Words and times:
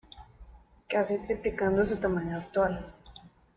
Casi 0.89 1.19
triplicando 1.19 1.85
su 1.85 1.99
tamaño 1.99 2.35
actual. 2.37 2.91